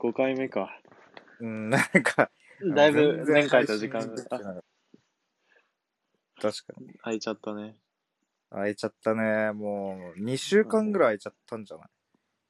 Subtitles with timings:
[0.00, 0.80] 5回目か。
[1.40, 2.30] うん、なんか、
[2.74, 4.62] だいぶ前回と時間が
[6.40, 6.94] 確かに。
[7.02, 7.76] 空いちゃったね。
[8.50, 9.52] 空いちゃったね。
[9.52, 11.88] もう、2週間ぐらい空いちゃったんじゃない？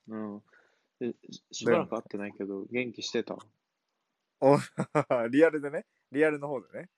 [0.08, 0.42] うん。
[1.00, 3.36] でししばらく会ってないけど、元気してた？
[4.40, 4.56] お
[5.30, 5.86] リアルでね？
[6.12, 6.90] リアルの方でね？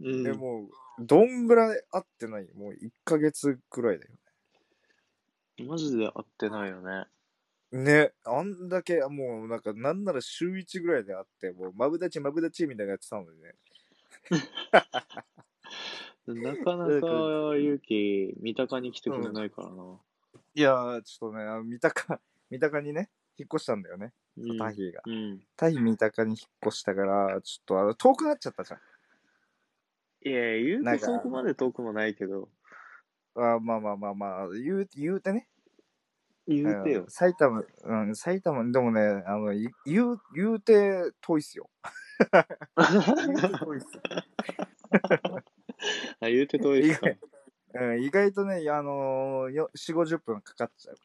[0.00, 2.48] うんでもう、どんぐらい会ってない？
[2.54, 4.10] もう1ヶ月ぐらいだよ
[5.66, 7.04] マジで会ってないよね。
[7.72, 7.82] ね。
[7.84, 13.54] ね、あんだけ、もうなんか、なんなら週1ぐらいで会って、もう、まぶだちまぶだちみたいなやってたのにね。
[16.26, 19.98] なかなか、ゆうき、三鷹に来てくれないからな。
[20.54, 24.12] いやー、ちょっとね、あの三鷹、三鷹にね、引っ越したんだよね。
[24.36, 24.58] うん。
[24.58, 25.02] タヒが。
[25.06, 25.40] うん。
[25.56, 28.80] タヒ三鷹に引っ越したから、ちょっとあの遠くなっちゃったじゃん。
[30.28, 32.48] いや、言うなんかとそこまで遠くもないけど、
[33.34, 35.48] あまあまあまあまあ、言う言うてね。
[36.56, 37.10] 言うてようん。
[37.10, 41.70] 埼玉、うん、埼玉、でもね、あの、い言う、言うて遠いっすよ。
[43.16, 44.02] 言うて遠いっすよ。
[46.20, 47.06] あ、言うて遠いっすか。
[47.72, 51.02] うん、意外とね、あのー、よ4、50分かかっちゃうか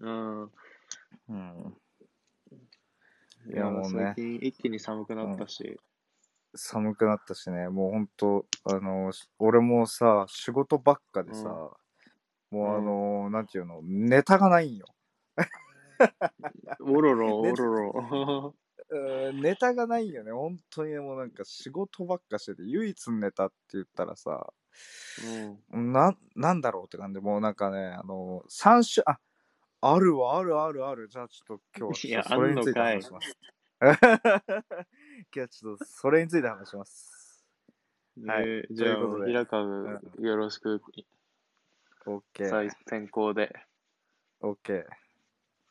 [0.00, 0.40] うん。
[0.46, 0.48] ら。
[1.28, 1.76] うん。
[3.48, 5.78] いいやもうね最近一気に寒くなったし。
[6.54, 11.70] 寒くなったしね、もうほんと、あのー、俺もさ、仕事ばっかでさ、
[12.50, 14.86] もうあのー、なんていうの、ネタがないんよ。
[16.80, 18.54] おろろ、 ねおろろ。
[18.90, 20.32] うんネタがないよね。
[20.32, 24.50] 本当にもうなんか仕事ばっかしてて、唯一のネタって言ったらさ、
[25.72, 25.92] うん。
[25.92, 29.18] な、なんだろうって感じで、もうなんかね、あの、三種、あ、
[29.80, 31.08] あるわ、あるあるある。
[31.08, 33.38] じゃあちょっと今日いやはそれについて話します。
[33.80, 33.94] 今
[35.30, 37.44] 日はちょっとそれについて話します。
[38.26, 40.80] はいえーじゃあということ、で平川よろしく、
[42.08, 42.48] OK。
[42.48, 43.52] 最先行で。
[44.40, 44.84] OK。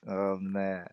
[0.06, 0.86] あのね、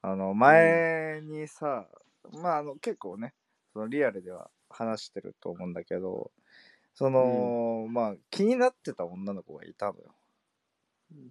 [0.00, 1.88] あの、前にさ、
[2.32, 3.34] まあ、あの、結構ね、
[3.72, 6.30] そのリアルでは話してると思うんだけど、
[6.94, 10.14] その、まあ、気になってた女の子がいたのよ。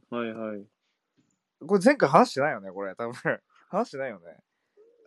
[0.09, 0.65] はいはい。
[1.65, 2.93] これ前回話してないよね、これ。
[2.95, 3.13] 多分。
[3.69, 4.37] 話してないよね。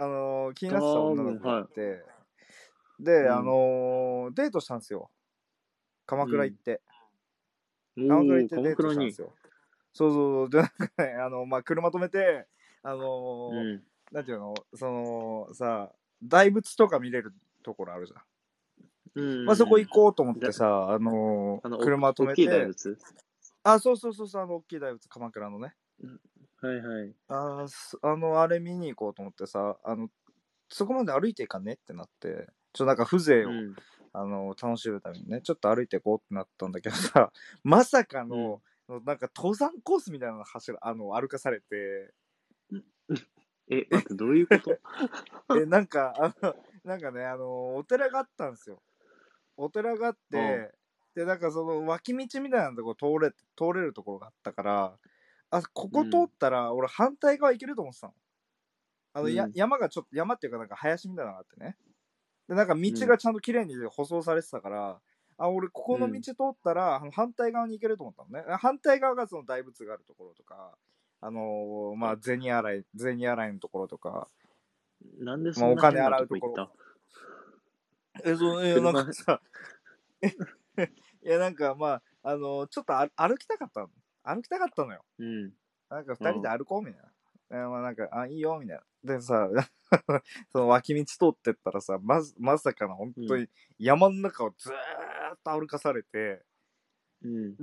[0.01, 2.05] あのー気になってた女の子がいて、
[2.99, 5.11] で、うんあのーデートしたんですよ。
[6.07, 6.81] 鎌倉行って。
[6.87, 6.98] お鎌
[7.99, 9.21] 倉行っー、てデートしたんです。
[9.21, 9.33] よ。
[9.93, 10.51] そうそうそう。
[10.51, 12.47] で、なんかね、あの、まあ、車止めて、
[12.83, 13.83] あのーうん。
[14.13, 15.93] なんていうのその、さ、
[16.23, 17.33] 大仏とか見れる
[17.63, 18.23] ところあるじゃん。
[19.15, 22.99] うんまあ、そこ行こうと思ってさ、あのーあの、車止め大きい大て、仏？
[23.65, 25.75] あ、そうそうそうそう、あの、大きい大仏、鎌倉のね。
[26.61, 27.15] はいはい。
[27.29, 27.67] あ
[28.03, 30.09] あの、あれ見に行こうと思ってさ、あの、
[30.69, 32.47] そこまで歩いていかねってなって、ちょっ
[32.79, 33.75] となんか風情を、うん。
[34.13, 37.33] あの、楽しむためにね、ちょっと歩いていこうってなったんだけどさ、
[37.65, 38.63] まさかの、
[39.05, 42.15] なんか登山コースみたいなの走る、あの、歩かされて、
[43.71, 44.79] え、待って、どういうこと？
[45.61, 48.83] え、なんか、あの、なんかね、あの、お寺があったんですよ。
[49.57, 50.75] お寺があって、
[51.15, 54.99] で、なんかその脇道みたいなとこ通れ、通れるところがあったから、
[55.51, 58.15] あ、ここ通ったら、俺反対側行けると思ってたの。
[59.15, 59.53] あの、やうん。
[59.55, 61.77] 山がちょっと、山っていうかなんか林みたいなのがあってね。
[62.49, 65.01] で、なんか道がちゃんと綺麗に舗装されてたから、
[65.37, 68.57] あ、俺ここの道通ったら、あの反対側に行けると思ったのね。
[68.57, 70.77] 反対側がその大仏があるところとか、
[71.21, 74.29] あのーまあ、銭洗い、銭洗いのところとか、
[75.21, 76.71] なんでそまあお金洗うところ
[78.25, 79.41] え、そう、え、車なんかさ、
[81.23, 83.91] いや、 なんかまあ、あのちょっとあ歩きたかったの。
[84.25, 85.05] 歩きたかったのよ。
[85.19, 85.53] うん。
[85.89, 87.09] なんか二人で歩こうみたいな。
[87.51, 88.83] えまあなんか、あ、いいよ、みたいな。
[89.05, 89.49] でさ、
[90.51, 93.49] その脇道通ってったらさ、まず、まさかの本当うに
[93.79, 96.43] 山の中をずーっと歩かされて、
[97.23, 97.57] うん。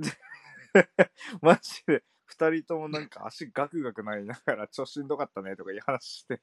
[1.40, 6.40] マジで二人ともなんか足ガクガクなりながら、ちょしんどかったねとかいう話して、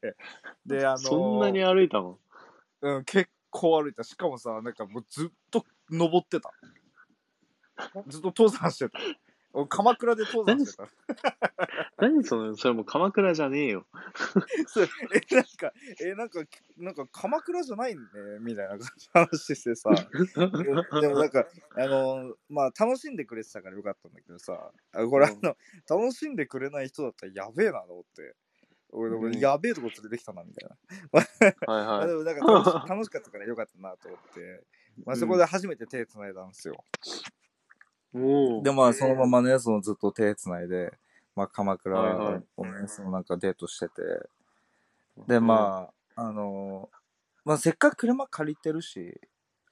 [0.66, 2.20] で、あのそんなに歩いたの？
[2.82, 4.04] うん、結構歩いた。
[4.04, 6.52] しかもさ、なんかもうずっと登ってた。
[8.08, 9.00] ずっと登山してた。
[9.54, 10.88] 俺鎌倉で登山してた。
[11.98, 13.86] 何その、それもう鎌倉じゃねえよ。
[14.68, 16.40] そうえ、なんか、え、なんか、
[16.78, 18.06] なんか鎌倉じゃないんね、
[18.42, 18.78] みたいな
[19.14, 19.92] 話してさ。
[21.02, 21.46] でもなんか、
[21.76, 25.56] あのまあ、楽しんでくれてたからよかったんだけどさ、あこれあうんの、
[25.88, 28.36] 楽しんでくれない人だったらやべえなと思って。
[28.90, 30.76] 俺、うん俺やべえとこ連れてきたな、みたいな。
[31.12, 32.14] はいはいあ で。
[32.16, 34.64] もなんか楽し楽しかったからよかったなと思って、
[35.06, 36.76] まあ、そこで初めて手繋いだんですよ。
[36.76, 37.43] おお。
[38.62, 40.94] で、まあ、そのままね、そのずっと手繋いで、
[41.36, 41.98] まあ、鎌倉
[42.58, 43.94] をね、そのなんかデートしてて、
[45.28, 46.90] で、まあ、あの
[47.46, 49.20] まあ、せっかく車借りてるし、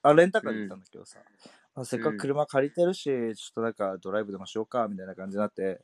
[0.02, 1.20] あ、レンタカーで行ったんだけどさ、
[1.74, 5.82] まあ、せっかく車借りてるし、ちょっとなんかドライブでもしようか、みたいな感じになって、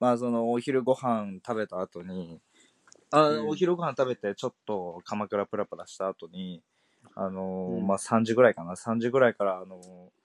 [0.00, 2.40] まあ、そのお昼ご飯食べた後に、
[3.10, 3.48] あ、うん。
[3.48, 6.62] お昼ご飯食べて、ちょっと鎌倉プラプラした後に、
[7.14, 7.86] あのーうん。
[7.86, 10.21] まあ、3時ぐらいかな、3時ぐらいから、あのー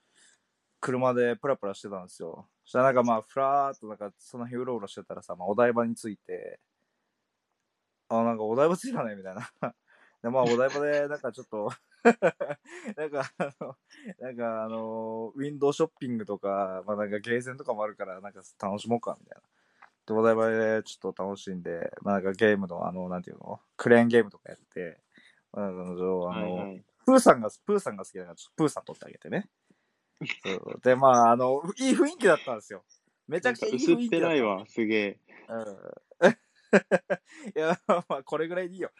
[0.87, 2.47] 車でプラプラしてたんですよ。
[2.63, 6.61] そしたらなんかまあ、ふらーっとなんか、その辺うろうろしてたらさ、まあ、お台場に着いて、
[8.07, 9.51] あ、なんかお台場着いたね、みたいな。
[10.23, 11.69] で、まあ、お台場で、なんかちょっと、
[12.95, 13.75] なんか、あの、
[14.19, 19.43] なんか、あのウィンドウショッピングとか、まあ、なんかゲーセンとかもあるから、なんか楽しもうか、みたいな。
[20.05, 23.59] で、お台場でちょっと楽しんで、まあ、なんかゲームの、あの、なんていうの？
[23.75, 25.01] クレーンゲームとかやって、
[25.51, 26.85] まあ、あの、あのはいはい。
[27.05, 29.49] プーさんが、プーさんが好きだから、ちょっとプーさん撮ってあげてね。
[30.43, 32.83] そうで、まあ、あの、いい雰囲気だったんですよ。
[33.27, 34.27] めちゃくちゃいい薄っ雰囲気だった。
[34.27, 35.19] ぺらいわ、すげえ。
[35.49, 35.63] うん。
[37.55, 38.91] いや、まあ、これぐらいでいいよ。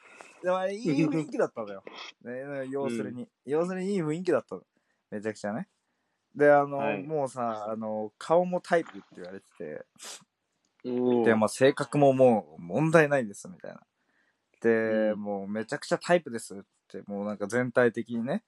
[0.44, 1.84] でも、いい雰囲気だったのよ。
[2.24, 4.62] ね、要するに、要するにいい雰囲気だったの。
[5.12, 5.68] めちゃくちゃね。
[6.36, 9.86] で、あの、はいもうさ、あの、顔もタイプって言われてて、
[10.86, 13.81] おで、まあ、性格ももう問題ないです、みたいな。
[14.62, 18.44] で、うんもうめちゃくちゃタイプですって、もうなんか全体的にね、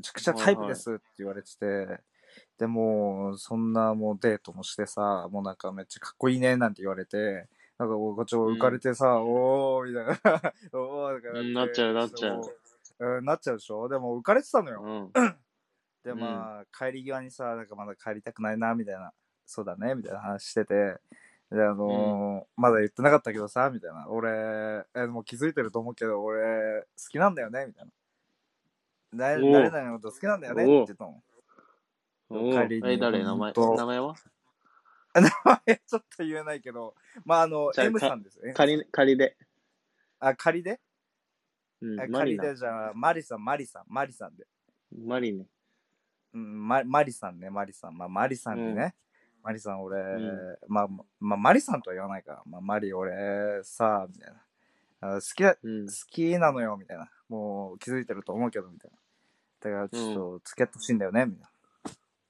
[0.00, 2.00] めちゃくちゃタイプですって言われてて、
[2.58, 7.48] でもう、そんなもうデートもしてさ、もうなんかめっちゃかっこいいねなんて言われて、
[7.78, 12.42] なんかこっちも浮かれてさ、おーみたいな、 おーとかうんなっちゃうなっちゃう。
[12.44, 12.52] そ
[12.98, 13.16] う。
[13.16, 13.88] うんなっちゃうでしょ。
[13.88, 14.82] でも浮かれてたのよ。
[14.82, 15.12] うん。
[16.04, 19.12] で、まあ、帰り際にさ、なんかまだ帰りたくないな、みたいな、
[19.44, 20.96] そうだね、みたいな話してて、
[21.50, 27.90] で、あのーまだ言ってなかったけどさ、みたいな、俺、え、もう気づいてると思うけど、俺、好きなんだよね、みたいな。
[29.12, 31.22] なおう誰々のこと好きなんだよねって言ったの。
[32.30, 33.24] お帰りにーえ、誰？
[33.24, 33.52] 名前？
[33.52, 34.14] 名前は？
[35.14, 35.22] 名
[35.66, 38.52] 前ちょっと言えないけど、まあ、あの、じゃあ M さんですよ。
[38.54, 39.36] 仮、仮で。
[40.20, 40.80] あ、仮で？
[41.80, 42.56] うんあ、マリナ仮で。
[42.56, 44.46] じゃあ、マリさん、マリさん、マリさんで。
[44.96, 45.46] マリネ。
[46.34, 47.96] うん、ママリさんね、マリさん。
[47.96, 48.82] まあ、マリさんにね。
[48.82, 49.10] うん
[49.42, 54.42] マリさん、俺、んまあ、まあ、マリさんとは言わないから、まあ、マリ、俺、さ、みたいな。
[55.00, 55.92] あ好きだ、うん好。
[56.10, 57.10] きなのよ、みたいな。
[57.28, 58.98] もう気づいてると思うけど、みたいな。
[59.60, 61.50] だから、ちょっと付き合ってほしいんだよね、みたいな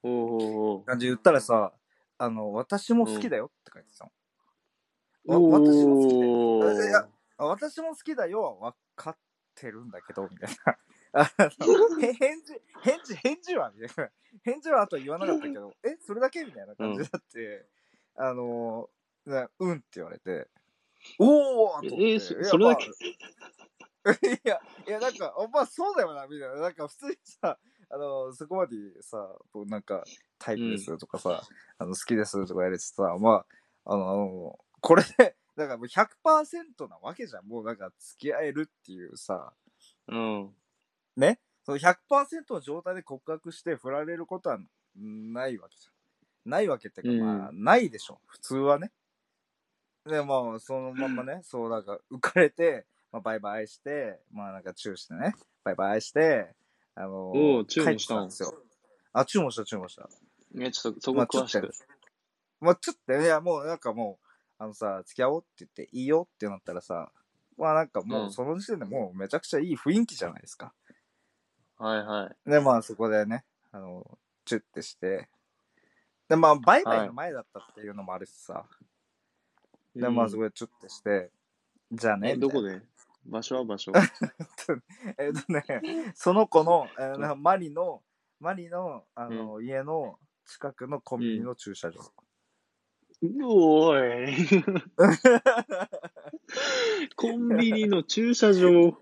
[0.02, 1.72] おうおうおう感じで言ったらさ、
[2.19, 4.11] あの、私も好きだよって書いてたの。
[5.26, 6.32] 私も好きだよ。
[6.72, 7.08] ーいや
[7.38, 9.17] あ私も好きだよは分かっ
[9.55, 10.78] てるんだけど、みたいな。
[11.12, 14.11] あのへ返事、返事、返事はみたいな。
[14.44, 16.44] 返事はあとは言わなかったけど、 え、それだけ？
[16.44, 17.67] みたいな感じだって、
[18.17, 18.88] あの、
[19.26, 20.49] なうんって言われて、
[21.19, 22.87] おーと思ってえそいやそれだけ？
[22.87, 22.94] まあ
[24.26, 26.55] いや、いや、なんか、あまあそうだよな、みたいな。
[26.55, 27.58] なんか普通にさ、
[27.91, 29.29] あの、そこまでさ、
[29.67, 30.05] なんか、
[30.38, 31.43] タイプですとかさ、
[31.76, 33.44] あの好きですとか言われてさ、ま
[33.85, 37.46] あ、あの、これで、だからもう100%なわけじゃん。
[37.46, 39.53] もうなんか付き合えるっていうさ、
[40.08, 40.56] うん。
[41.17, 41.38] ね？
[41.64, 44.58] その100%の状態で告白して振られることは
[44.94, 46.50] ないわけじゃん。
[46.50, 48.23] ないわけってか、まあ、ないでしょ。
[48.26, 48.93] 普通はね。
[50.06, 56.55] で、まあ、そのまんまね、 そう、なんか浮かれて、まあ、バイバイして、まあなんかチューしてね、バイバイして、
[56.94, 58.55] あのおうチューもしたんですよ。
[59.12, 60.08] あ、チューもした、チューもした。
[60.58, 61.76] え、ちょっとそこまあ詳しくちょっと。
[62.61, 64.26] まあちょっと、いや、もうなんかもう、
[64.58, 67.11] あのさ、付き合おうって言って、いいよってなったらさ、
[67.56, 70.73] まあなんかもううんその時点でもうめちゃくちゃいい雰囲気じゃないですか。
[71.79, 72.50] はいはい。
[72.50, 75.29] で、まあそこでね、あの、チュッてして、
[76.29, 78.64] で、まあバイバイの前だったっていうのもあるしさ、
[79.95, 81.31] で、まあそこでチュッてして、
[81.93, 82.83] じゃあね、え、どこみで？
[83.27, 83.93] 場所は場所。
[85.19, 85.65] えっとね、
[86.15, 88.03] その子の、えーなマリの、
[88.39, 92.01] マリの、あの、家の近くのコンビニの駐車場。
[93.43, 94.65] おーい。
[97.15, 98.97] コンビニの駐車場。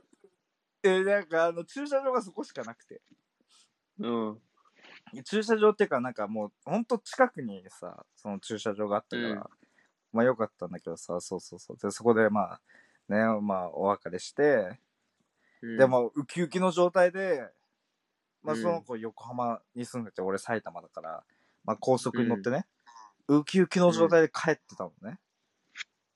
[0.82, 3.00] えーなんかあの、駐車場がそこしかなくて。
[4.00, 4.40] うん。
[5.24, 9.44] 駐車場っていうか、なんかもう、ほんと近くにさ、その駐車場があったから、うん
[10.18, 11.76] まあよかったんだけどさ、そうそうそう。
[11.78, 12.60] で、そこでまあ、
[13.08, 14.80] ね、まあお別れして、
[15.76, 17.50] で、もウキウキの状態で、
[18.42, 21.24] まあうんその子横浜に住んでて、俺埼玉だから、
[21.64, 22.66] まあ高速に乗ってね、
[23.28, 25.20] ウキウキの状態で帰ってたのね。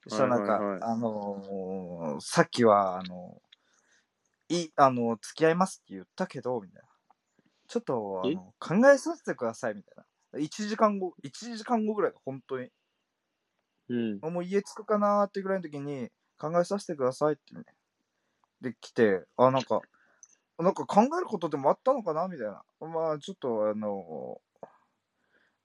[0.05, 3.41] そしたらなんか、はいはいはいあのーさっきは、あの
[4.49, 6.89] いい、あの、付き合いますって言ったけど、みたいな。
[7.69, 8.35] ちょっと、あえ？
[8.35, 10.05] の、考えさせてください、みたい
[10.35, 10.41] な。
[10.41, 12.71] 1時間後、1時間後ぐらいで、本当に。
[13.89, 14.21] うん。
[14.21, 17.63] もう家着くかなーってぐらいの時に、考えさせてくださいってね。
[18.61, 19.81] で、来て、あ、なんか、
[20.59, 22.65] なんか考えることでもあったのかなみたいな。
[22.81, 24.41] まあ、ちょっと、あの、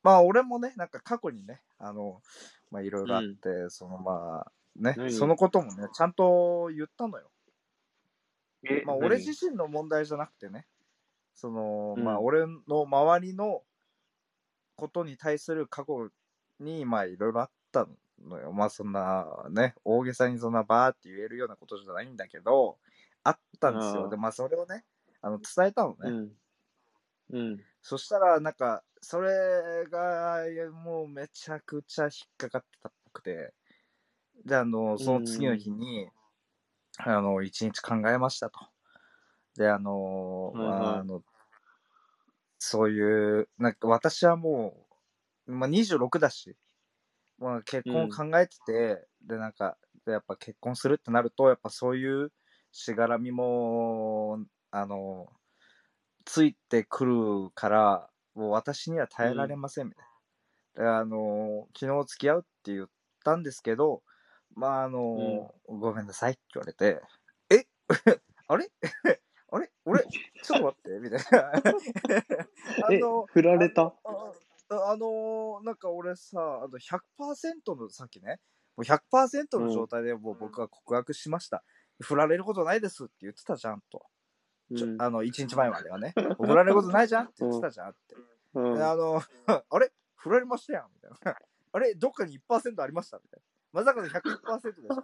[0.04, 2.22] まあ、俺もね、なんか過去にね、あの、
[2.70, 5.12] まあ、いろいろあって、その、まあ、ね、何？
[5.12, 7.32] そのこともね、ちゃんと言ったのよ。
[8.64, 10.68] えまあ、俺自身の問題じゃなくてね、
[11.34, 13.64] その、うんまあ、俺の周りの
[14.76, 16.10] ことに対する過去
[16.60, 17.88] に、まあ、いろいろあった。
[18.54, 22.78] まあそんなね、大げさにそんなバーって言えるようなことじゃないんだけど、
[23.24, 24.08] あったんですよ。
[24.08, 24.86] で、まあそれをね、
[25.22, 26.16] あの伝えたのね。
[27.30, 27.40] うん。
[27.40, 27.66] うん。
[27.82, 33.54] そしたら、なんか、それが、もうめちゃくちゃ引っかかってたっぽくて、
[34.46, 36.10] で、あの、その次の日に、
[37.00, 38.60] あの、一日考えましたと。
[39.56, 41.24] で、あの、あの、
[42.60, 44.88] そういう、なんか私はも
[45.48, 46.56] う、まあ、26だし、
[47.40, 52.32] まあ、結婚を考えてて、で、なんか、でやっぱ結婚するってなると、やっぱそういう
[52.72, 54.40] しがらみも、
[54.72, 55.28] あの、
[56.26, 60.06] ついてくるから、もう私には耐えられませんみたい
[60.76, 60.84] な。
[60.84, 62.88] であの、昨日付き合うって言っ
[63.24, 64.04] たんですけど、
[64.56, 67.02] まあ、あの、ごめんなさいって言われて、
[67.50, 67.66] え？
[68.48, 68.70] あれ？
[69.52, 69.72] あれ？
[69.86, 71.52] 俺、ちょっと待って、みたいな。
[72.88, 73.94] あえの、振られた？
[74.70, 78.40] あのーなんか俺さ、あの100%のさっきね、
[78.76, 81.64] もう100%の状態でもう僕は告白しました。
[82.02, 84.06] 振られることないですって言ってたじゃんと。
[84.76, 86.14] ちょうんあの、1日前まではね。
[86.38, 88.16] 振られることないじゃんって言ってたじゃんって。
[88.54, 89.22] うんであの、
[89.70, 89.92] あれ？
[90.16, 91.38] 振られましたやんみたいな。
[91.72, 91.96] あれ？
[91.96, 93.46] どっかに1%ありましたみたいな。
[93.72, 95.02] まさかの100%でした、ね。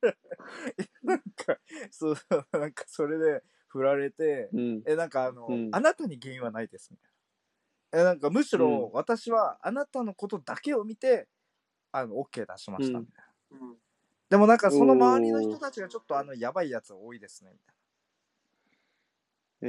[1.02, 1.58] なんか、
[1.90, 2.16] そう、
[2.52, 4.82] なんかそれで振られて、うん。
[4.86, 7.17] え、なんかあの、うんあなたに原因はないですみたいな。
[7.92, 11.28] え、なんかむしろうん私はあなたのことだけを見て、
[11.92, 13.24] あの、OK 出しましたうんみたい
[13.60, 13.74] な。
[14.30, 17.74] でもなんかその周りの人たちがちょっとあの、やばいやつ多いですね、みたい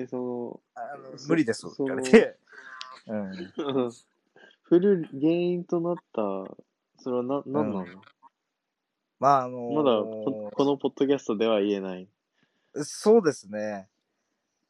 [0.04, 0.94] え、そな。
[0.94, 2.38] あのそ無理ですってそ言われて。
[3.08, 3.32] うん。
[3.58, 3.92] の、
[4.64, 6.22] 振る原因となった、
[6.98, 7.86] それはな、なんなの、
[9.20, 12.08] まああのーまだこ、このポッドキャストでは言えない。
[12.84, 13.90] そうですね。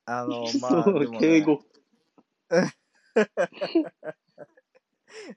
[0.06, 1.60] あの、まあ、 ね敬語。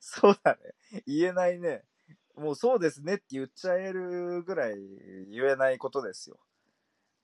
[0.00, 0.74] そうだね。
[1.06, 1.82] 言えないね。
[2.36, 4.74] もうそうですねって言っちゃえるぐらい
[5.28, 6.38] 言えないことですよ。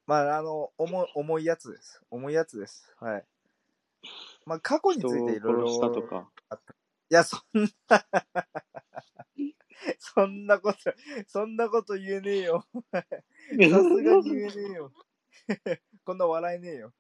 [0.07, 2.01] まあ、あの、重い重いやつです。
[2.11, 2.95] 重いやつです。
[2.99, 3.25] はい。
[4.47, 5.69] まあ、過去についていろいろ。
[5.69, 6.31] 殺したとか。
[7.11, 8.07] いや、そんな、
[9.99, 10.79] そんなこと、
[11.27, 12.67] そんなこと言えねえよ。
[12.93, 13.03] さ
[13.53, 14.93] すがに言えねえよ。
[16.05, 16.93] こんな笑えねえよ。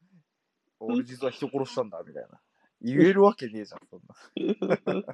[0.80, 2.40] 俺実は人殺したんだ、みたいな。
[2.82, 4.14] 言えるわけねえじゃん、そんな。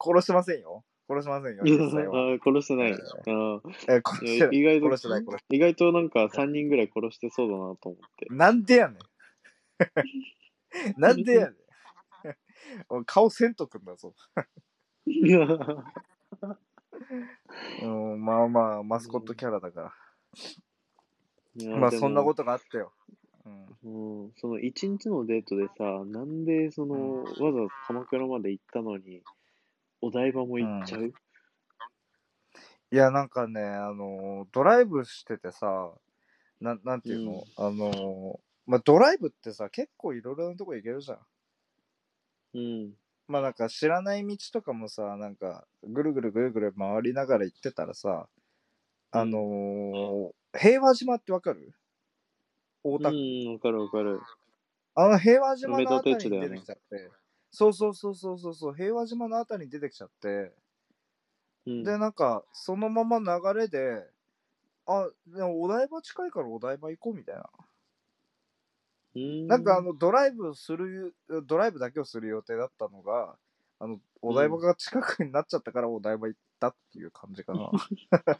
[0.00, 0.84] 殺してませんよ。
[1.08, 2.34] 殺しませんよ、実際は。
[2.34, 2.90] あ殺してない。
[2.90, 2.96] えあ
[3.88, 4.48] え殺いしてない。
[4.48, 8.26] や意外と殺してない、殺し意外となんか3人ぐらい殺してそうだなと思って。
[8.30, 8.98] なんでやねん。
[11.00, 11.56] なんでやねん。
[12.88, 14.14] 俺顔せんとくんだぞ。
[17.82, 19.92] うん、まあまあ、マスコットキャラだから。
[21.78, 22.92] まあ、そんなことがあったよ。
[23.44, 24.32] うん。
[24.36, 29.22] その一日のデートでさ、なんでその、わざわざ鎌倉まで行ったのに、
[30.02, 31.14] お台場も行っちゃう、
[32.90, 35.92] いや、なんかね、あの、ドライブしててさ、
[36.60, 41.18] なんなんていうの、あの、まあ、ドライブってさ、結構いろいろなとこ行けるじゃん。
[42.54, 42.96] うん。
[43.28, 48.28] まあなんか知らない道とかもさ、なんかぐるぐるぐるぐる回りながら行ってたらさ、
[49.12, 51.74] あのー平和島ってわかる？
[52.84, 53.18] 大田区、う
[53.50, 54.20] ん、わかるわかる。
[54.94, 57.10] あの平和島のあたりに出てきちゃって、
[57.50, 60.52] そうそうそうそうそうそう、平和島のあたりに出てきちゃって、
[61.66, 64.06] うん、で、なんかそのまま流れで、
[64.86, 67.48] あ、でもお台場近いからお台場行こうみたいな。
[69.14, 69.46] うん。
[69.46, 71.14] なんかあのドライブする、
[71.46, 73.36] ドライブだけをする予定だったのが、
[73.78, 77.70] あの、お台場が近くになっちゃったからお台場行ったっていう感じかな。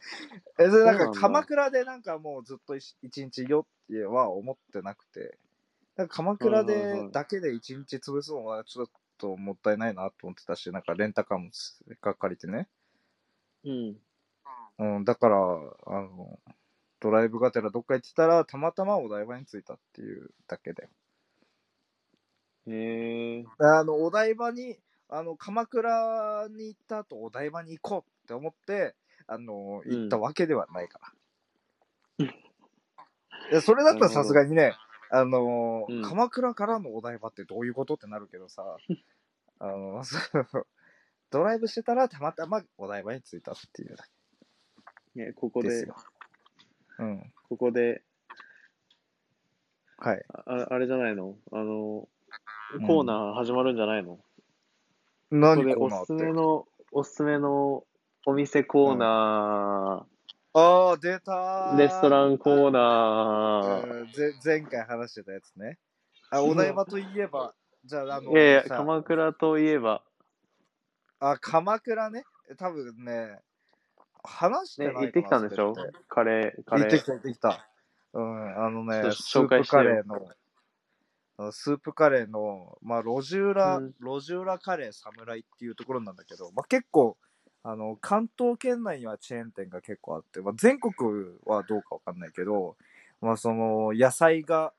[0.57, 5.37] え、それなんか鎌倉でなんかもうずっと一一日いよっては思ってなくて、
[5.97, 8.87] なんか鎌倉でだけで一日潰すのはちょっ
[9.17, 12.69] ともったいないなと思ってたし、なんかレンタカーもせっかく借りてね。
[13.65, 13.97] うん。
[14.79, 16.39] うん、だから、あの、
[16.99, 20.89] ドライブがてらどっか行ってたら、たまたまお台場に着いたっていうだけで。
[22.67, 23.45] へえ。
[23.59, 24.79] あの、お台場に、
[25.15, 28.95] あの、鎌倉に行った後、お台場に行こうって思って、
[29.27, 30.99] あの、うん行ったわけではないか
[32.19, 32.27] ら。
[33.51, 34.73] いやそれだったらさすがにね、
[35.11, 38.77] あの、うん鎌倉からのお台場ってどういうことってなるけどさ、
[39.59, 40.01] あの、
[41.29, 44.05] ドライブしてたらたまたまお台場に着いたっていうだ
[45.13, 45.91] ね、ここでけで。
[46.99, 47.33] うん。
[47.49, 48.03] ここで、
[49.97, 50.25] はい。
[50.29, 51.37] ああれじゃないの？
[51.51, 52.09] あの、
[52.73, 54.32] うんコーナー始まるんじゃないの、ここ
[55.35, 57.83] 何でコーナーっておすすめの、おすすめの
[58.25, 60.05] お店コーナ
[60.53, 65.79] ああ、出たー、ーレストランコーナー、うんぜ前回話してたやつね。
[66.29, 70.03] あ、お台場といえば、じゃあ、あの、いやいや、さ鎌倉といえば、
[71.19, 72.23] あ、鎌倉ね？
[72.57, 73.39] 多分ね、
[74.23, 75.73] 話してね、ないかな行ってきたんでしょ？
[76.07, 76.85] カレー、カレー。
[76.85, 77.67] 行ってきた、行ってきた。
[78.13, 79.81] うん、あのねちょっ、とスープ紹介してよ。
[79.81, 80.29] カレーの
[81.51, 83.93] スープカレーの、まあ、路地裏、うん。
[83.99, 87.17] 路地裏カレー侍っていうところなんだけど、まあ、結構、
[87.63, 90.93] あの、関東圏内にはチェーン店が結構あって、まあ、全国
[91.45, 92.75] はどうかわかんないけど、
[93.21, 94.73] まあ、その、野菜が、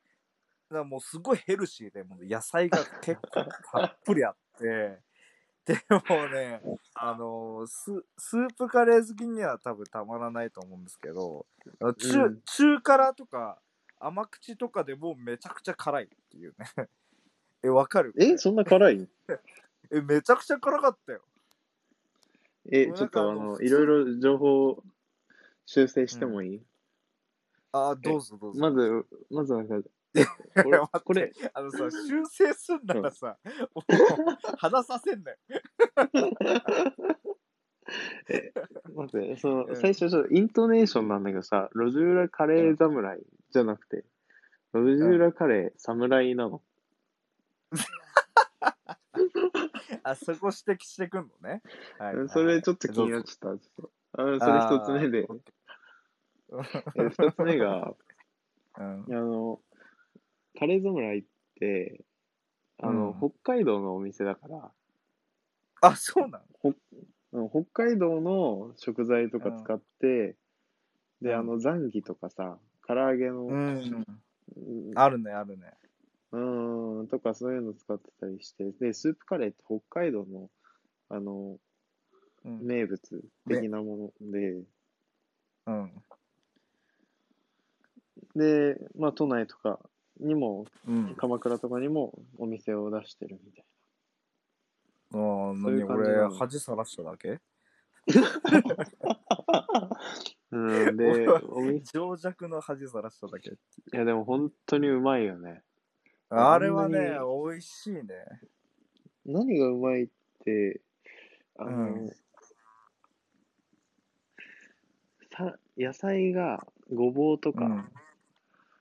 [0.70, 5.00] だもうすごいヘルシーで、もう野菜が結構たっぷりあって、
[5.66, 6.60] でもね、
[6.94, 11.46] あのス、スープカレー好きには多分たまらないと思うんですけど、
[11.98, 12.40] 中、うん。
[12.44, 13.58] 中辛とか
[13.98, 16.66] 甘口とかでもめちゃくちゃ辛いっていうね。
[17.62, 18.12] え、わかる？
[18.18, 19.08] え、そんな辛い？
[19.90, 21.24] え、めちゃくちゃ辛かったよ。
[22.70, 24.82] え、ちょっとああのの、いろいろ情報
[25.66, 26.62] 修正してもいい、
[27.72, 28.60] あー、どうぞどうぞ。
[28.60, 29.88] まず、まずなんか、
[30.62, 33.36] これこれ、あのさ、修正すんならさ、
[34.58, 35.38] 話させんなよ。
[38.94, 39.76] 待って、そのう、ん。
[39.76, 43.20] 最初ちょっとイントネーションなんだけどさ、路地裏カレー侍
[43.54, 44.04] じゃなくて、
[44.74, 46.60] 路地裏カレー侍なの？
[50.02, 51.62] あ、そこ指摘してくんのね。
[51.98, 53.58] はいはいそれちょっと気になっちゃった。
[53.58, 55.28] ちょっとあのそれ一つ目で。
[56.96, 57.94] え二つ目が、
[58.78, 59.04] うん。
[59.08, 59.62] あの、
[60.58, 61.24] カレー侍っ
[61.60, 62.04] て、
[62.78, 63.30] あの、うん。
[63.30, 64.72] 北海道のお店だから、
[65.80, 66.46] あ、そうなの
[67.32, 70.36] うん北海道の食材とか使って、
[71.20, 71.38] で、うん。
[71.38, 74.04] あの、ザンギとかさ、唐揚げの、うん。
[74.56, 74.60] う
[74.92, 75.72] んあるね、あるね。
[76.32, 80.50] うーん、とかそういうの使ってたりして、で、スープカレーって北海道の、
[81.08, 81.58] あの、
[82.44, 82.66] うん。
[82.66, 83.00] 名物
[83.48, 84.62] 的なもので、
[85.66, 85.92] うん。
[88.36, 89.78] で、まあ、都内とか
[90.20, 91.14] にも、うん。
[91.16, 93.64] 鎌倉とかにもお店を出してるみたい
[95.12, 97.40] あーそうい何俺う感じなの、恥さらしただけ？
[98.08, 98.20] な。
[100.54, 103.50] うん、でお店、情弱の恥さらしただけ。
[103.50, 103.56] い
[103.90, 105.62] や、でも本当にうまいよね。
[106.30, 108.02] あれはね美味しいね。
[109.26, 110.08] 何がうまいっ
[110.44, 110.80] て、
[111.58, 112.10] あの、うん
[115.36, 117.88] さ野菜がごぼうとか、うん。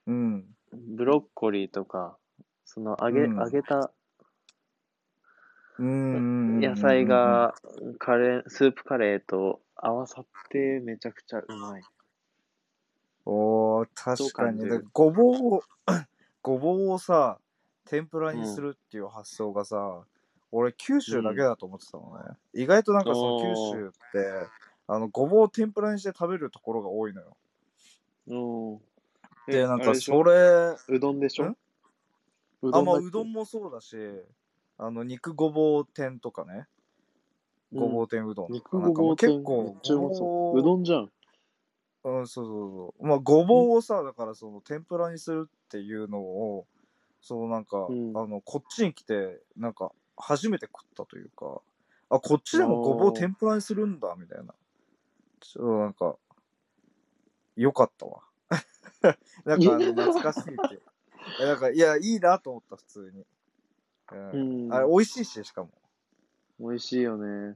[0.05, 0.45] うん。
[0.95, 2.15] ブロッコリーとか、
[2.63, 3.91] その揚げ、うん揚げた
[5.79, 6.59] うん。
[6.59, 7.55] 野菜が
[7.97, 11.83] カレー、スープカレーと合わさってめちゃくちゃうまい。
[13.25, 14.17] おー、確かに。
[14.17, 14.79] どう感じる？
[14.79, 15.63] でごぼうを、
[16.41, 17.39] ごぼうをさ、
[17.85, 20.05] 天ぷらにするっていう発想がさ、
[20.51, 22.37] 俺九州だけだと思ってたのね。
[22.53, 24.51] 意外となんかその九州って、
[24.87, 27.37] あの、ごぼうを天ぷらにして食べるところが多いのよ。
[28.27, 28.35] う
[28.77, 28.81] ん。
[29.49, 30.19] で、なんかあれでしょ？
[30.19, 31.45] それ、うどんでしょ？
[31.45, 31.57] ん？
[32.71, 33.97] あ、まあ、うどんもそうだし、
[34.77, 36.67] あの、肉ごぼう天とかね。
[37.73, 38.49] ごぼう天うどん。
[38.49, 39.75] 肉ごぼう天なんかもう結構、
[40.53, 40.63] うう。
[40.63, 41.09] どんじゃん。
[42.05, 43.07] うん、そうそうそう。
[43.07, 46.67] まあ、ごぼうをさ、だからその天ぷらにするっていうのを、
[47.21, 51.61] そのなんか、うんあの、こっちに来て、なんか、初めて食ったというか、
[52.09, 54.53] あ、こっちでもごぼう天ぷらにするんだ、みたいな。
[55.39, 56.17] ちょっとなんか、
[57.55, 58.23] よかったわ。
[59.45, 60.81] なんかあの、 懐かしいって。
[61.37, 63.25] なんか、いや、いいなと思った、普通に。
[64.11, 64.65] うん。
[64.67, 64.73] うん。
[64.73, 65.71] あれ、美味しいし、しかも。
[66.59, 67.55] 美味しいよね。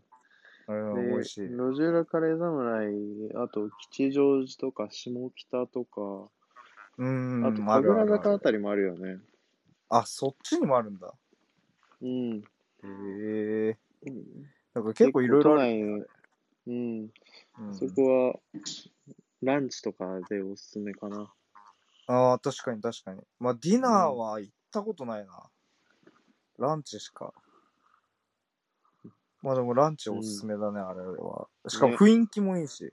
[0.68, 1.42] うん、で美味しい。
[1.50, 6.30] 路地裏カレー侍、あと吉祥寺とか下北とか、
[6.98, 9.20] うん、あと神楽坂あたりもあるよね。
[9.90, 11.14] あ、そっちにもあるんだ。
[12.02, 12.38] うん。
[12.38, 12.42] へ
[12.84, 13.78] え。
[14.06, 16.10] うんなんか結構いろいろある。
[16.68, 17.10] うん。
[17.60, 18.40] うんそこは、
[19.42, 21.32] ランチとかでおすすめかな。
[22.08, 23.22] ああ、確かに確かに。
[23.40, 25.50] まあ、ディナーは行ったことないな。
[26.60, 27.34] ランチしか。
[29.42, 31.48] まあでもランチおすすめだね、あれは。
[31.68, 32.92] しかもね雰囲気もいいし。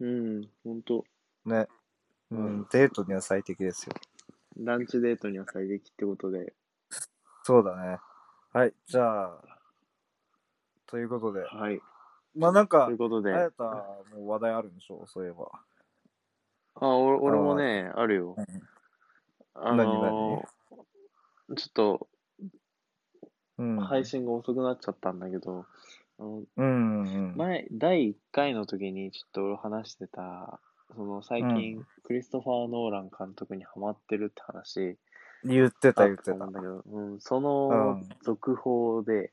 [0.00, 1.04] うん、ほんと。
[1.46, 1.66] ね。
[2.30, 3.94] ううんん、デートには最適ですよ。
[4.58, 6.52] ランチデートには最適ってことで。
[7.44, 7.98] そうだね。
[8.52, 9.42] はい、じゃあ、
[10.86, 11.42] ということで。
[11.44, 11.80] はい。
[12.34, 13.32] まあなんかという、ことで。
[13.32, 13.64] ああやた
[14.14, 15.06] も話題あるんでしょ？
[15.06, 15.50] そういえば。
[16.76, 18.36] 俺俺もね、あるよ。
[19.54, 22.08] あのー、ちょっと
[23.62, 23.80] うん。
[23.80, 25.66] 配信が遅くなっちゃったんだけど、
[26.18, 27.36] あのうんうん。
[27.36, 30.60] 前、第1回の時にちょっと俺話してた、
[30.94, 34.98] その最近、うクリストファー・ノーラン監督にハマってるって話
[35.44, 36.46] 言ってた言ったてた。
[36.46, 39.32] んだけど、うん、そうんの続報で、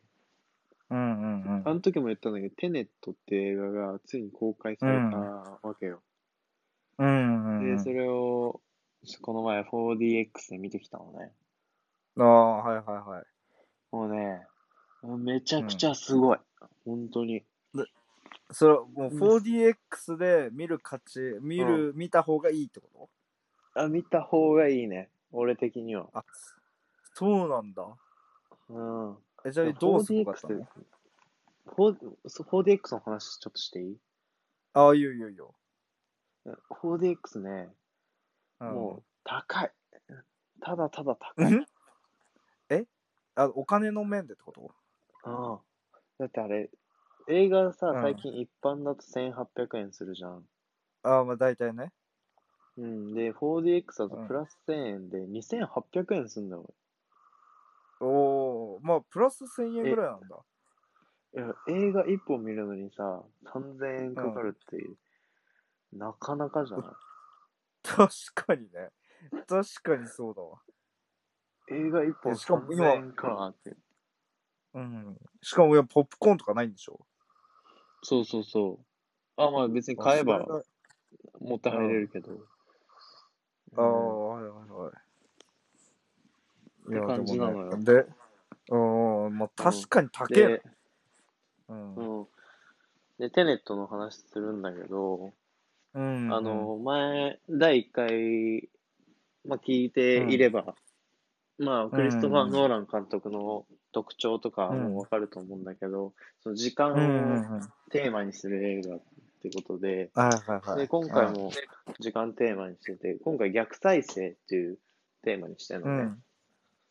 [0.89, 1.63] うんうんうん。
[1.65, 6.01] あの時も言ったんだけど、テネットって映画がついに公開されたわけよ。
[6.97, 7.77] うんうんうん。
[7.77, 8.61] で、それを、
[9.21, 11.31] この前 4DX で見てきたのね。
[12.17, 13.23] ああ、はいはいはい。
[13.91, 14.47] もうね、
[15.03, 16.39] めちゃくちゃすごい。
[16.85, 17.43] 本当に。
[18.51, 23.09] それはもううん 4DX で見る価値、見る、見た方がいいってこ
[23.75, 23.81] と？
[23.81, 25.09] あ、見た方がいいね。
[25.31, 26.09] 俺的には。
[26.13, 26.23] あ、
[27.13, 27.85] そうなんだ。
[28.69, 29.17] うん。
[29.45, 30.67] え、じゃあどうするかった 4DX の
[31.75, 32.17] 4-
[32.63, 33.97] 4DX の話ちょっとしていい？
[34.73, 35.53] ああ、いいよいいよいいよ。
[36.81, 37.69] ?4DX ね、
[38.59, 39.71] うんもう高い。
[40.61, 41.65] ただただ高い。
[43.39, 44.75] あお金の面でってこと？
[45.23, 45.59] うん。
[46.19, 46.71] だってあれ、
[47.27, 50.49] 映画さうん、最近一般だと1800円するじゃん。
[51.03, 51.91] ああ、まあ大体ね。
[52.77, 53.13] うん。
[53.13, 56.73] で、4DX だとうんプラス1000円で2800円すんだよ。
[58.01, 60.43] おおまあプラス1000円ぐらいなんだ。
[61.33, 64.97] いや、映画一本見るのにさ、3000円かかるっていう、
[65.93, 66.97] なかなかじゃない？
[67.83, 68.91] 確かにね。
[69.47, 70.63] 確かにそうだわ。
[71.71, 73.75] 映画一本しかも今3000円かって。
[74.73, 75.17] うん。
[75.41, 76.99] しかも今ポップコーンとかないんでしょ？
[78.03, 78.85] そうそうそう。
[79.37, 80.45] あ、まあ別に買えば
[81.39, 82.31] 持って入れるけど。
[83.77, 84.93] ああ、うんはいはいはい。
[86.89, 88.05] って感じなのよいやでもねで、
[88.71, 90.63] うん、まあ確かに高えなで、
[91.69, 91.95] うん。
[91.95, 92.27] うん。
[93.19, 95.33] で、テネットの話するんだけど、
[95.93, 96.33] うん。
[96.33, 98.69] あの、前、第1回、
[99.45, 100.75] まあ、聞いていれば、
[101.59, 107.47] まあ、クリストファー・ノーラン監督の特徴とかもわかると思うんだけど、その時間うん、うんうん。
[107.49, 108.99] をはいテーマにする映画っ
[109.41, 110.11] てことで。
[110.77, 111.51] で、今回も
[111.99, 114.77] 時間テーマにしてて、今回逆再生っていう
[115.23, 116.03] テーマにしてるうのね。
[116.03, 116.23] ん。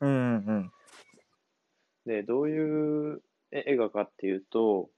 [0.01, 0.73] うんうん
[2.05, 4.91] で、どういうえ映画かっていうと、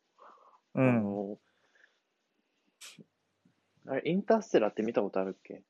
[0.74, 1.02] あうん。
[1.02, 1.38] の、
[3.86, 5.62] あれ、インターステラーって見たことあるっけ？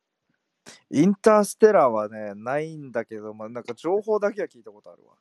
[0.91, 5.15] インターステラーはね、ないんだけど、まあなんか情報だけは聞いたことあるわ。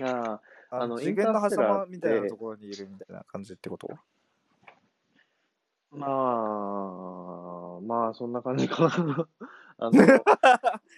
[0.00, 3.88] ああ、あの次元の狭間みたいなところにいるみたいな感じってこと？
[5.92, 9.28] まあ、まあ、そんな感じかな。
[9.78, 10.02] あの、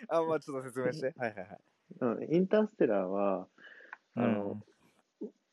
[0.08, 1.14] あ、まあちょっと説明して。
[1.18, 1.58] はいはいはい。
[2.00, 3.46] うんインターステラーは、
[4.16, 4.62] あうの、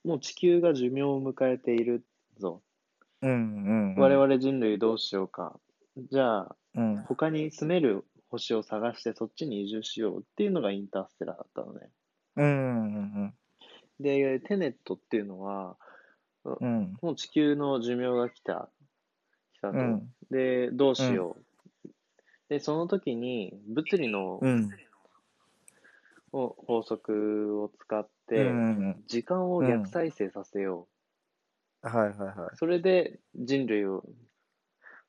[0.06, 2.06] もう地球が寿命を迎えている
[2.38, 2.62] ぞ。
[3.22, 4.02] んうんうん。
[4.02, 5.60] 我々人類どうしようか。
[5.98, 6.98] じゃあ、うん。
[7.04, 11.90] 他に住める星を探してそっちに移住しようっていうのがインターステラーだったのね。
[12.36, 13.34] うんうん
[14.00, 15.78] で、テネットっていうのは、
[16.44, 16.54] うん。
[16.60, 16.98] うん。
[17.02, 18.70] もう地球の寿命が来た。
[19.54, 19.78] 来たと。
[19.78, 21.38] うんで、どうしよ
[21.86, 21.90] う。
[22.50, 24.70] で、その時に物理のうん。
[26.32, 29.04] を法則を使っうて、ん。
[29.08, 30.88] 時間を逆再生させよ
[31.84, 32.58] はいはいはう。
[32.58, 34.04] それで人類を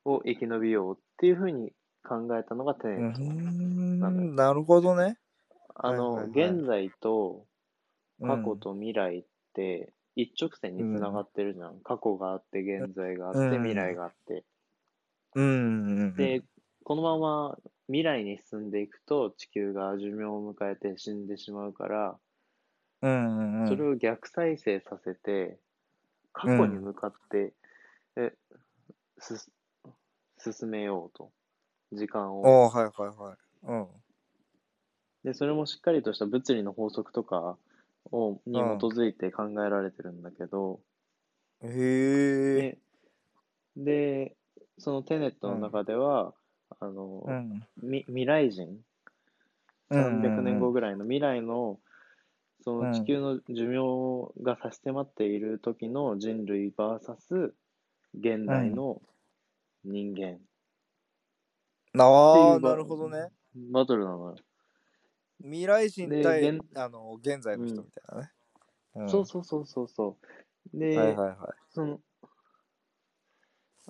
[0.05, 1.73] を生き延びようっていうふうに
[2.05, 3.21] 考えたのがテネット。
[3.21, 4.35] ん。
[4.35, 5.17] なるほどね。
[5.75, 7.45] あの、はいはいはい現在と
[8.21, 11.79] 過去うんと未来って一直線につながってるじゃん。
[11.81, 14.45] 過去があって、現在があって、うん未来があって。
[15.35, 16.15] うんうん。
[16.15, 16.41] で、
[16.83, 22.17] このまま未来に進んでいくと地球が寿命を迎えて死んでしまうから、
[23.01, 23.67] うんうんうん。
[23.67, 25.59] それを逆再生させて、
[26.31, 27.53] 過去に向かって、
[28.15, 28.33] え
[29.17, 29.51] す
[30.39, 31.31] 進めようと。
[31.95, 32.65] 時間を。
[32.65, 33.37] おーはいはいはい。
[33.63, 33.87] うん。
[35.23, 37.57] で、それもしっかりとした物理の法則とか
[38.11, 38.55] をに基
[38.85, 40.79] づいて考えられてるんだけど、
[41.61, 42.55] へえ。
[42.55, 42.77] で、
[43.77, 44.35] で
[44.77, 46.33] そのテネットの中では、
[46.79, 47.67] あの、うん。
[47.81, 48.83] み未来人、
[49.91, 51.79] 300年後ぐらいの未来の、
[52.61, 57.53] その地球の寿命が差し迫っている時の人類 VS
[58.17, 59.01] 現代の
[59.83, 60.39] 人間
[62.03, 63.29] ああ、なるほどね。
[63.71, 64.35] バトルなのよ。
[65.41, 68.31] 未来人で対現あの現在の人みたいなね。
[68.95, 70.17] うんそうそうそうそうそ
[70.73, 70.77] う。
[70.77, 71.37] で、はいはいはい。
[71.69, 71.99] その、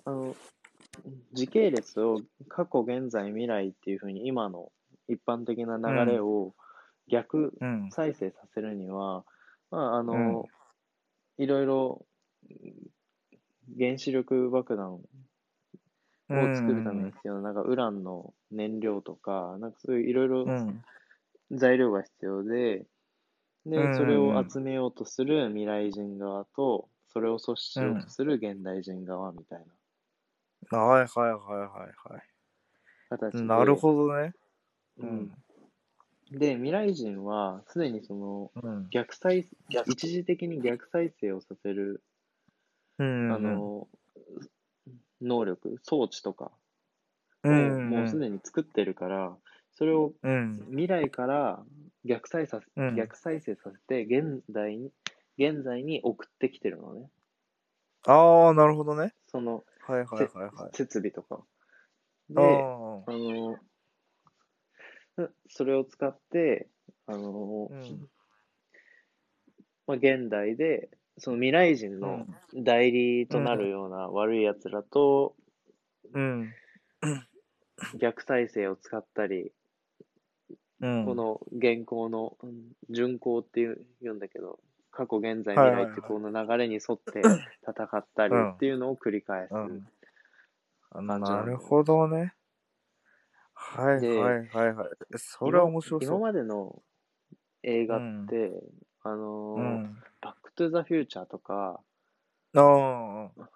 [0.04, 0.36] あの、
[1.34, 4.72] 時系列を過去、現在、未来っていうふうに今の
[5.08, 6.56] 一般的な流れを
[7.08, 7.92] 逆うん。
[7.92, 9.26] 再生させるには、
[9.70, 10.44] まあ、あの、うん
[11.38, 12.06] いろいろ
[13.78, 15.02] 原子力爆弾
[16.30, 20.86] を作るために必要な、なんかウランの燃料とか、なんかそういういろいろうん。
[21.52, 22.86] 材料が必要で、
[23.66, 29.66] で、うんそれを集めようとする未来人側と、それを阻止しようとする現代人側みたいな
[30.70, 31.92] はいはいはいはい。
[32.10, 33.38] はい。
[33.38, 34.34] なるほどね。
[34.98, 35.32] うん。
[36.32, 38.92] で、未来人は、すでにその、うん。
[38.92, 39.48] 逆再、
[39.88, 42.04] 一時的に逆再生をさせる、
[42.98, 43.08] うん。
[43.28, 43.88] あの、
[45.26, 46.52] 能力、装置とか
[47.44, 49.36] をうん、もうすでに作ってるから、
[49.74, 50.66] それをうん。
[50.70, 51.64] 未来から
[52.06, 54.92] 逆再させ、うん逆再生させて、現代に、
[55.38, 57.10] 現在に送ってきてるのね。
[58.08, 59.14] ああ、なるほどね。
[59.28, 60.76] そのはいはいはいはい。
[60.76, 61.44] 設備とか。
[62.30, 63.58] で、ああの、
[65.18, 66.68] うんそれを使って、
[67.08, 68.10] あの、うん
[69.88, 75.36] まあ、現代で、その未来人の代理となるような悪い奴らと、
[76.14, 76.20] あ。
[76.20, 76.54] うん。
[77.98, 79.52] 逆再生を使ったり、
[80.82, 81.06] うん。
[81.06, 82.54] この現行のうん
[82.90, 84.60] 順行っていう言うんだけど、
[84.92, 87.22] 過去、現在、未来ってこの流れに沿って
[87.68, 89.54] 戦ったりっていうのを繰り返す。
[89.54, 89.84] 感じ
[91.02, 92.34] ななんるほどね。
[93.54, 94.90] はいではいはいはい。
[95.18, 96.08] それは面白そう。
[96.08, 96.82] 今今までの
[97.64, 98.52] 映画って、
[99.04, 99.84] あのーうん。
[99.84, 100.15] バックトゥザフュー
[100.56, 101.82] チャーとか、
[102.56, 103.50] ああ。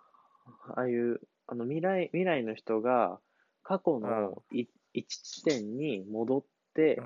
[0.76, 3.20] ああいう、あの未来、未来の人が
[3.64, 7.02] 過去のい一地点に戻って、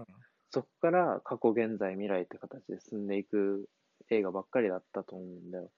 [0.50, 3.70] そこから過去、現在、未来って形で進んでいく
[4.10, 5.72] 映画ばっかりだったと思うんだよ。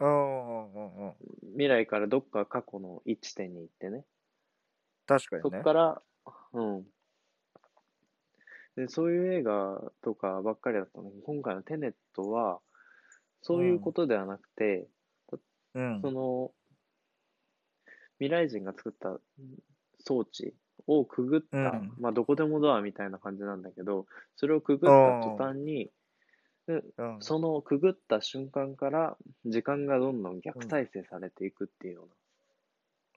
[0.00, 1.14] うんうんうん。
[1.52, 4.04] 未来からどっか過去の一地点に行ってね。
[5.06, 5.58] そ確かにね。
[5.58, 6.02] こから、
[6.52, 6.84] うん。
[8.76, 12.60] で、そういう映画とかばっかりだったのに、今回のテネットは、
[13.44, 14.88] そういうことではなくて、
[15.74, 16.10] うんそ。
[16.10, 16.50] の、
[18.18, 19.20] 未来人が作った
[19.98, 20.54] 装置
[20.86, 25.90] をくぐった、うんまあ、どこでもドアみたいな感じなんだけど、それをくぐった途端に、
[26.66, 26.82] うん
[27.20, 32.08] そのくぐった瞬間から、時間がどんどん逆再生されていくっていうよ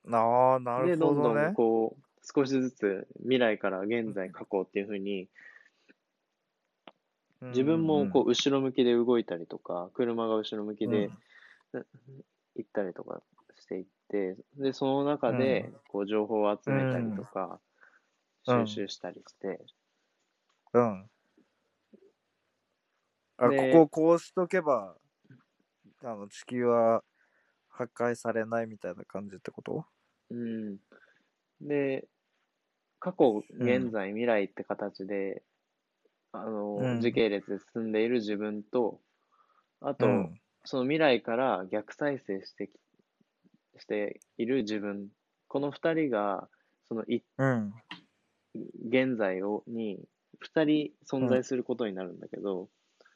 [0.06, 0.80] うああ、な。
[0.82, 1.54] で、なるどんどんほどね。
[1.54, 5.30] こう、少しずつ未来から現在、過去っていう風に、
[7.52, 11.14] 自分もこう、後ろ向きで動いたりとか、車が後ろ向きで
[12.56, 13.22] 行ったりとか
[13.56, 17.62] していって、で、その中で、こう、情報を集めたりとか、
[18.46, 18.56] うん。
[18.56, 19.66] 収集したりして、
[20.74, 21.10] うん。
[23.40, 24.98] あ、でこここうしとけば、
[26.04, 27.04] あの、地球は
[27.70, 29.86] 破壊されないみたいな感じってこと？
[30.30, 30.78] うん。
[31.62, 32.08] で、
[33.00, 35.44] 過去、うん現在、未来って形で、
[36.42, 39.00] あの、うん時系列で進んでいる自分と、
[39.82, 42.72] あと、うんその未来から逆再生してき、
[43.80, 45.08] している自分、
[45.48, 46.50] この二人が、
[46.90, 47.74] そのいうん。
[48.90, 50.00] 現在をに
[50.40, 52.70] 二人存在することになるんだけど、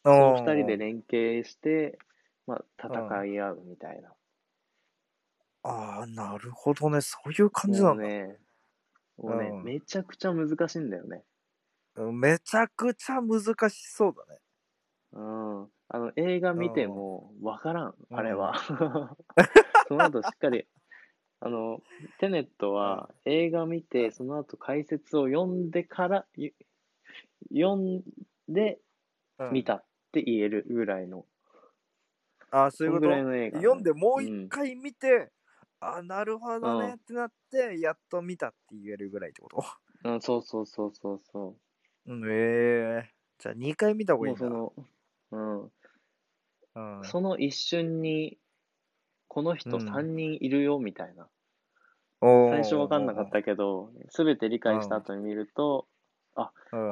[0.04, 2.00] そその二人で連携して、
[2.48, 4.14] まあ、戦い合うみたいな。
[5.64, 7.02] ああ、なるほどね。
[7.02, 7.96] そういう感じなだ。
[7.96, 8.38] もうんね、
[9.18, 11.24] もうね、うんめちゃくちゃ難しいんだよね。
[11.96, 14.40] うんめちゃくちゃ難しそうだね。
[15.14, 15.64] うん。
[15.90, 18.18] あの、映画見てもわからん、うん。
[18.18, 18.54] あれは。
[19.88, 20.66] その後しっかり、
[21.42, 21.82] あの、
[22.20, 26.54] テネットは映画見て、その後解説を読んでから、ゆ
[27.54, 28.04] 読ん
[28.48, 28.80] で
[29.40, 29.54] うん。
[29.54, 31.26] 見たって言えるぐらいの、
[32.52, 33.58] ああ、そういうこそんぐらいとの映画。
[33.58, 35.32] ね読んでもう一回見て、
[35.80, 36.88] ああ、なるほどうん。
[36.88, 39.64] ねってなって、やっと見たって言えるぐらいってこと？
[40.04, 41.71] うん、そうそうそうそうそう
[42.06, 44.24] ん、ええじゃあ2回見た方う。
[44.24, 44.46] がいいもんだ。
[44.46, 44.74] うその、
[45.32, 45.72] うん
[46.74, 48.38] うん、その一瞬に、
[49.28, 51.28] この人うん3人いるよみたいな。
[52.22, 55.92] おー最初わかんなかったけど、すべて理解した後に見ると、うん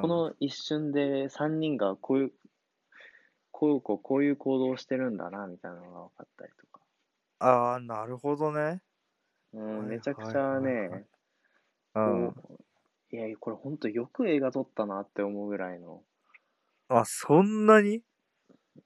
[0.01, 2.31] この一瞬で3人がこういう、
[3.51, 6.81] こういうこうこういう行動をしてるんだな、みたいなのが分かったりとか。
[7.39, 8.81] ああ、なるほどね。
[9.53, 11.05] うん、はいめちゃくちゃね、はいはい
[11.95, 12.33] うん。
[12.33, 12.68] こう
[13.11, 16.03] いや、これ本当よく映画撮ったなって思うぐらいの。
[16.89, 18.03] あ、そんなに？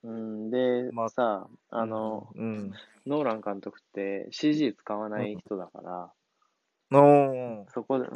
[0.03, 2.71] うん、で、まあさ、あの、うん。
[3.05, 6.13] ノーラン監督って CG 使わない人だから、
[6.91, 8.07] おーそこで、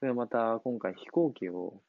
[0.00, 1.82] でまた今回飛行機を、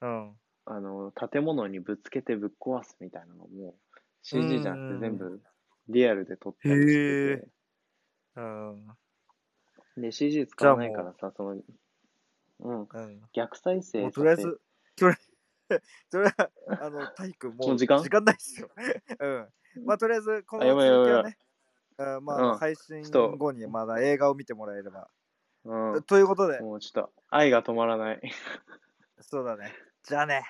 [0.00, 0.36] うん。
[0.64, 3.74] あの、建物にぶつけてぶっ壊すみたいなのも、
[4.22, 5.40] CG じゃなくて全部
[5.88, 7.48] リアルで撮ったりしてて、
[8.36, 8.86] うん。
[9.96, 11.62] で、CG 使わないからさ、その、
[12.62, 13.22] うん、うん。
[13.32, 14.60] 逆再生とりあえず、
[14.96, 15.18] とりあ
[15.70, 18.02] えず、 それは、あの、体育もう時間？
[18.02, 18.70] 時間ないっすよ。
[19.20, 19.48] うん。
[19.84, 21.38] まあ、とりあえず、この続きはね、
[21.98, 23.02] うんまあ配信
[23.38, 25.08] 後にまだ映画を見てもらえれば。
[25.64, 28.20] うん、ということで、もうちょっと愛が止まらない。
[29.20, 29.72] そうだね。
[30.02, 30.42] じゃあね。